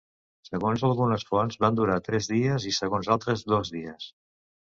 [0.47, 4.09] Segons algunes fonts va durar tres dies i segons altres dos dies.